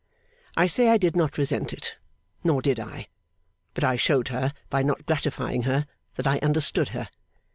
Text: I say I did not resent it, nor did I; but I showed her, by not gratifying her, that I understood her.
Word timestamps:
I 0.57 0.65
say 0.65 0.87
I 0.89 0.97
did 0.97 1.15
not 1.15 1.37
resent 1.37 1.73
it, 1.73 1.95
nor 2.43 2.63
did 2.63 2.79
I; 2.79 3.07
but 3.75 3.83
I 3.83 3.97
showed 3.97 4.29
her, 4.29 4.51
by 4.67 4.81
not 4.81 5.05
gratifying 5.05 5.61
her, 5.69 5.85
that 6.15 6.25
I 6.25 6.39
understood 6.39 6.89
her. 6.89 7.07